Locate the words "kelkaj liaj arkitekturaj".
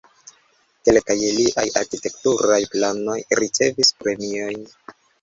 0.89-2.59